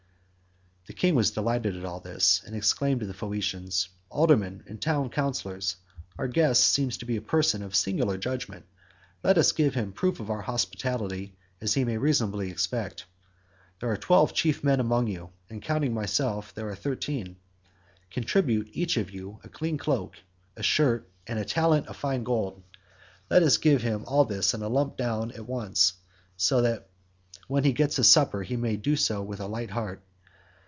The 0.87 0.93
king 0.97 1.13
was 1.15 1.31
delighted 1.31 1.85
at 1.85 2.03
this, 2.03 2.41
and 2.45 2.53
exclaimed 2.55 2.99
to 3.01 3.05
the 3.05 3.13
Phaeacians, 3.13 3.87
"Aldermen 4.09 4.63
and 4.67 4.81
town 4.81 5.09
councillors, 5.11 5.77
our 6.17 6.27
guest 6.27 6.63
seems 6.63 6.97
to 6.97 7.05
be 7.05 7.15
a 7.17 7.21
person 7.21 7.61
of 7.63 7.75
singular 7.75 8.17
judgement; 8.17 8.65
let 9.23 9.37
us 9.37 9.51
give 9.53 9.73
him 9.75 9.91
such 9.91 9.95
proof 9.95 10.19
of 10.19 10.29
our 10.31 10.41
hospitality 10.41 11.37
as 11.61 11.75
he 11.75 11.85
may 11.85 11.97
reasonably 11.97 12.49
expect. 12.51 13.05
There 13.79 13.89
are 13.91 13.95
twelve 13.95 14.33
chief 14.33 14.63
men 14.65 14.79
among 14.81 15.05
you, 15.07 15.29
and 15.51 15.61
counting 15.61 15.93
myself 15.93 16.53
there 16.55 16.67
are 16.67 16.75
thirteen; 16.75 17.37
contribute, 18.09 18.67
each 18.73 18.97
of 18.97 19.11
you, 19.11 19.39
a 19.45 19.49
clean 19.49 19.77
cloak, 19.77 20.17
a 20.57 20.63
shirt, 20.63 21.07
and 21.27 21.37
a 21.39 21.45
talent 21.45 21.87
of 21.87 21.95
fine 21.95 22.23
gold; 22.25 22.63
let 23.29 23.43
us 23.43 23.57
give 23.57 23.81
him 23.83 24.03
all 24.07 24.25
this 24.25 24.53
in 24.55 24.61
a 24.63 24.67
lump 24.67 24.97
down 24.97 25.31
at 25.33 25.47
once, 25.47 25.93
so 26.35 26.59
that 26.63 26.89
when 27.47 27.63
he 27.63 27.71
gets 27.71 27.95
his 27.97 28.09
supper 28.11 28.41
he 28.43 28.57
may 28.57 28.75
do 28.75 28.95
so 28.97 29.21
with 29.23 29.39
a 29.39 29.47
light 29.47 29.69
heart. 29.69 30.01